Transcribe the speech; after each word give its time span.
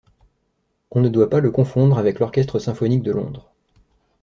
On 0.89 0.99
ne 0.99 1.09
doit 1.09 1.29
pas 1.29 1.41
le 1.41 1.51
confondre 1.51 1.99
avec 1.99 2.17
l'Orchestre 2.17 2.57
Symphonique 2.57 3.03
de 3.03 3.11
Londres. 3.11 3.51